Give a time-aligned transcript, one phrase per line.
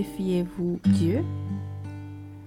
[0.00, 1.22] glorifiez-vous Dieu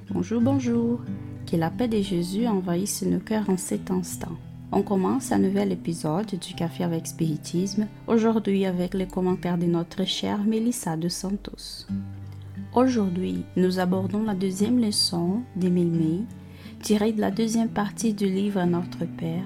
[0.09, 1.02] Bonjour, bonjour.
[1.49, 4.35] Que la paix de Jésus envahisse nos cœurs en cet instant.
[4.71, 10.03] On commence un nouvel épisode du Café avec Spiritisme, aujourd'hui avec les commentaires de notre
[10.05, 11.85] chère Melissa de Santos.
[12.73, 16.21] Aujourd'hui, nous abordons la deuxième leçon de Mémé,
[16.81, 19.45] tirée de la deuxième partie du livre Notre Père,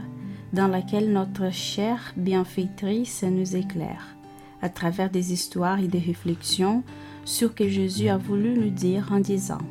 [0.53, 4.16] dans laquelle notre chère bienfaitrice nous éclaire,
[4.61, 6.84] à travers des histoires et des réflexions
[7.25, 9.61] sur ce que Jésus a voulu nous dire en disant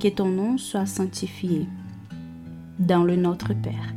[0.00, 1.66] Que ton nom soit sanctifié
[2.78, 3.94] dans le Notre Père.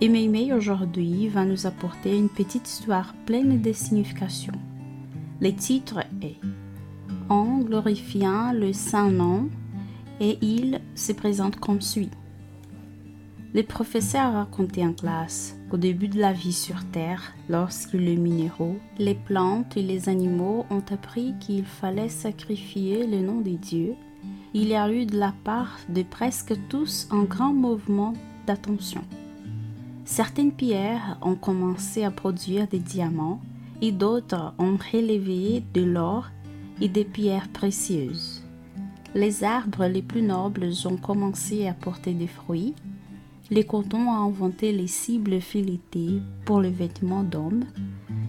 [0.00, 4.52] Et Mémé aujourd'hui va nous apporter une petite histoire pleine de signification.
[5.40, 6.36] Le titre est
[7.28, 9.48] En glorifiant le Saint-Nom
[10.20, 12.10] et il se présente comme suit.
[13.54, 18.76] Les professeurs racontaient en classe qu'au début de la vie sur Terre, lorsque les minéraux,
[18.98, 23.94] les plantes et les animaux ont appris qu'il fallait sacrifier le nom de Dieu,
[24.52, 28.12] il y a eu de la part de presque tous un grand mouvement
[28.46, 29.02] d'attention.
[30.04, 33.40] Certaines pierres ont commencé à produire des diamants
[33.80, 36.28] et d'autres ont relevé de l'or
[36.82, 38.42] et des pierres précieuses.
[39.14, 42.74] Les arbres les plus nobles ont commencé à porter des fruits
[43.50, 47.64] les cotons ont inventé les cibles filetées pour les vêtements d'hommes.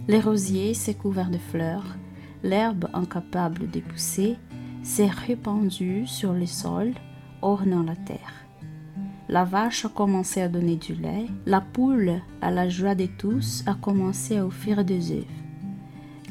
[0.07, 1.97] Les rosiers s'est couvert de fleurs.
[2.41, 4.37] L'herbe incapable de pousser
[4.81, 6.93] s'est répandue sur le sol,
[7.41, 8.45] ornant la terre.
[9.27, 11.25] La vache a commencé à donner du lait.
[11.45, 15.25] La poule, à la joie de tous, a commencé à offrir des œufs.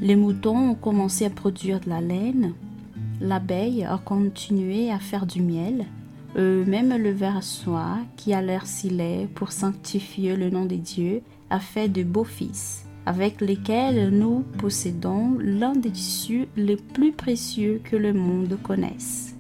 [0.01, 2.55] Les moutons ont commencé à produire de la laine.
[3.21, 5.87] L'abeille a continué à faire du miel
[6.37, 11.23] même le ver soie, qui a l'air si laid pour sanctifier le nom de Dieu,
[11.51, 17.81] a fait de beaux fils, avec lesquels nous possédons l'un des tissus les plus précieux
[17.83, 19.35] que le monde connaisse.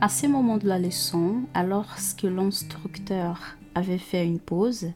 [0.00, 3.40] À ce moment de la leçon, alors que l'instructeur
[3.74, 4.88] avait fait une pause,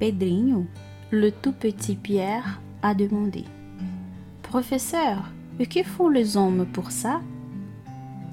[0.00, 0.66] Pedrinho,
[1.10, 3.44] le tout petit Pierre, a demandé
[4.42, 7.20] Professeur, que font les hommes pour ça?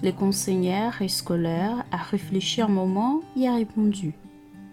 [0.04, 4.14] Le conseiller scolaire a réfléchi un moment et a répondu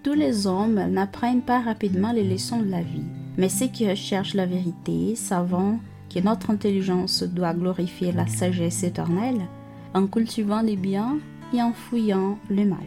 [0.03, 3.07] Tous les hommes n'apprennent pas rapidement les leçons de la vie,
[3.39, 5.79] mais ceux qui recherchent la vérité, savant
[6.13, 9.47] que notre intelligence doit glorifier la sagesse éternelle,
[9.95, 11.19] en cultivant les biens
[11.55, 12.79] et en fouillant le mal.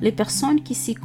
[0.00, 0.96] Les personnes qui s'y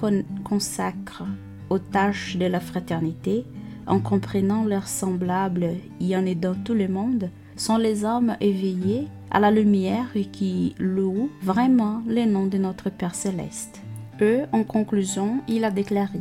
[0.44, 1.28] consacrent
[1.70, 3.46] aux tâches de la fraternité,
[3.86, 9.40] en comprenant leurs semblables et en aidant tout le monde, sont les hommes éveillés à
[9.40, 13.81] la lumière et qui louent vraiment le nom de notre Père céleste.
[14.22, 16.19] Eux, en conclusion, il a déclaré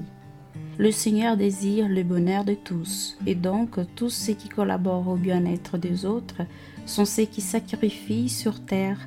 [0.79, 5.79] Le Seigneur désire le bonheur de tous, et donc tous ceux qui collaborent au bien-être
[5.79, 6.43] des autres
[6.87, 8.99] sont ceux qui sacrifient sur terre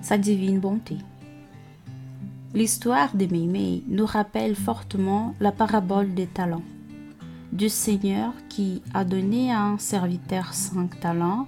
[0.00, 0.96] sa divine bonté.
[2.54, 6.62] L'histoire de Mémé nous rappelle fortement la parabole des talents,
[7.52, 11.46] du Seigneur qui a donné à un serviteur cinq talents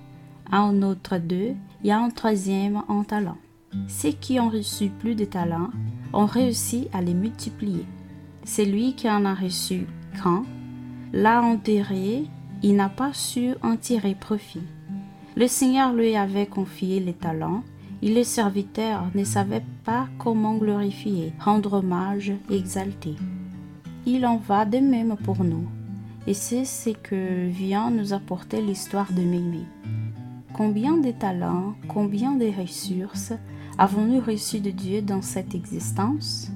[0.53, 3.39] un autre deux et un troisième en talent.
[3.89, 5.71] Ceux qui ont reçu plus de talents
[6.13, 7.87] ont réussi à les multiplier.
[8.45, 9.87] Celui qui en a reçu
[10.23, 10.45] qu'un
[11.13, 12.25] l'a enterré,
[12.63, 14.63] il n'a pas su en tirer profit.
[15.37, 17.63] Le Seigneur lui avait confié les talents
[18.03, 23.15] et le serviteur ne savait pas comment glorifier, rendre hommage, exalter.
[24.07, 25.69] Il en va de même pour nous.
[26.27, 29.65] Et c'est ce que vient nous apporter l'histoire de Mémé.
[30.63, 33.33] Combien de talents, combien de ressources
[33.79, 36.51] avons-nous reçus de Dieu dans cette existence?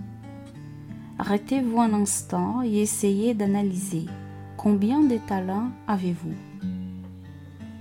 [1.19, 4.05] Arrêtez-vous un instant et essayez d'analyser.
[4.59, 6.35] Combien de talents avez-vous?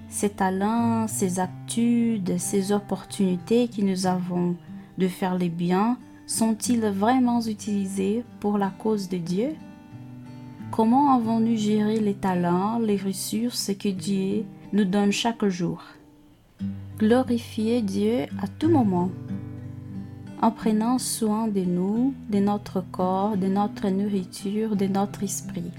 [0.08, 4.56] Ces talents, ces aptitudes, ces opportunités que nous avons
[4.98, 9.56] de faire les biens sont-ils vraiment utilisés pour la cause de Dieu?
[10.72, 15.84] Comment avons-nous géré les talents, les ressources que Dieu nous donne chaque jour?
[16.98, 19.10] Glorifier Dieu à tout moment,
[20.42, 25.72] en prenant soin de nous, de notre corps, de notre nourriture, de notre esprit,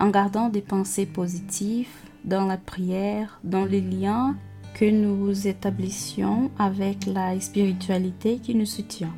[0.00, 1.88] en gardant des pensées positives
[2.24, 4.36] dans la prière, dans les liens
[4.74, 9.14] que nous établissions avec la spiritualité qui nous soutient,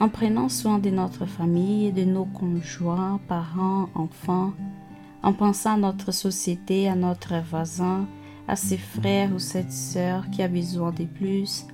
[0.00, 4.52] en prenant soin de notre famille, de nos conjoints, parents, enfants,
[5.22, 8.06] en pensant à notre société, à notre voisin,
[8.48, 11.66] à ses frères ou cette sœur qui a besoin de plus,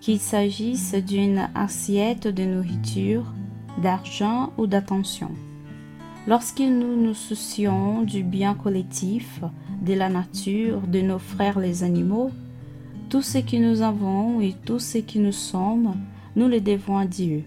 [0.00, 3.32] qu'il s'agisse d'une assiette de nourriture,
[3.82, 5.30] d'argent ou d'attention.
[6.26, 9.40] Lorsque nous nous soucions du bien collectif,
[9.82, 12.30] de la nature, de nos frères les animaux,
[13.08, 15.94] Tout ce que nous avons et tout ce que nous sommes,
[16.36, 17.44] nous le devons à Dieu.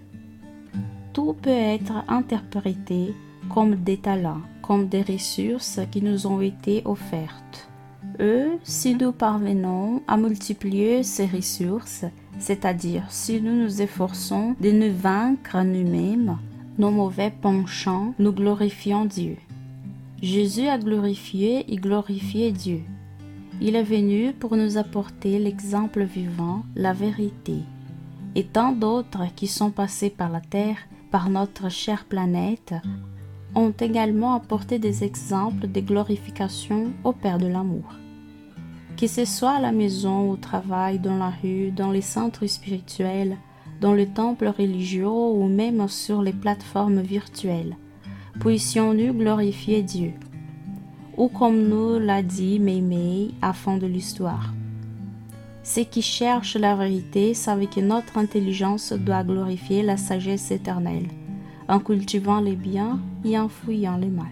[1.13, 3.13] Tout peut être interprété
[3.47, 7.70] comme des talents, comme des ressources qui nous ont été offertes.
[8.21, 12.05] Eux, si nous parvenons à multiplier ces ressources,
[12.37, 16.37] c'est-à-dire si nous nous efforçons de nous vaincre nous-mêmes,
[16.77, 19.37] nos mauvais penchants, nous glorifions Dieu.
[20.21, 22.81] Jésus a glorifié et glorifié Dieu.
[23.59, 27.55] Il est venu pour nous apporter l'exemple vivant, la vérité.
[28.35, 30.77] Et tant d'autres qui sont passés par la terre,
[31.09, 32.75] par notre chère planète,
[33.55, 38.00] ont également apporté des exemples de glorification au Père de l'amour.
[39.01, 43.35] Que ce soit à la maison, au travail, dans la rue, dans les centres spirituels,
[43.79, 47.75] dans les temples religieux ou même sur les plateformes virtuelles,
[48.39, 50.13] puissions-nous glorifier Dieu.
[51.17, 54.53] Ou comme nous l'a dit Meimei à fond de l'histoire.
[55.63, 61.07] Ceux qui cherchent la vérité savent que notre intelligence doit glorifier la sagesse éternelle,
[61.67, 64.27] en cultivant les biens et en fouillant les mal.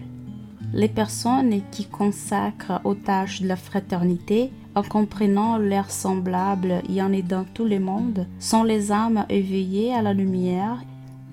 [0.72, 7.12] Les personnes qui consacrent aux tâches de la fraternité en comprenant leurs semblables et en
[7.12, 10.82] aidant tout le monde, sont les âmes éveillées à la lumière,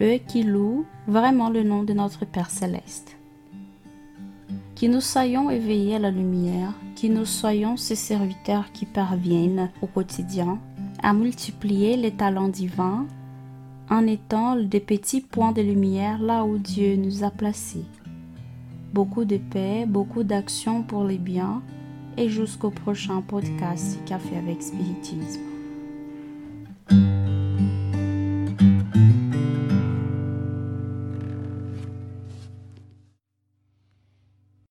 [0.01, 3.15] eux qui louent vraiment le nom de notre Père céleste.
[4.75, 9.87] Que nous soyons éveillés à la lumière, que nous soyons ces serviteurs qui parviennent au
[9.87, 10.59] quotidien
[11.01, 13.05] à multiplier les talents divins
[13.89, 17.85] en étant des petits points de lumière là où Dieu nous a placés.
[18.93, 21.61] Beaucoup de paix, beaucoup d'action pour les biens
[22.17, 25.56] et jusqu'au prochain podcast Café avec Spiritisme.